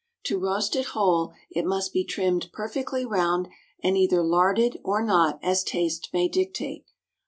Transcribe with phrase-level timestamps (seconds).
[0.23, 3.49] To roast it whole, it must be trimmed perfectly round,
[3.83, 6.87] and either larded or not as taste may dictate.